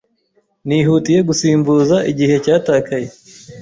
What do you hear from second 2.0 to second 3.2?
igihe cyatakaye.